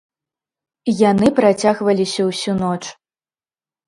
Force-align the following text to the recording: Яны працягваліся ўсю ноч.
Яны 1.09 1.27
працягваліся 1.39 2.21
ўсю 2.31 2.51
ноч. 2.63 2.79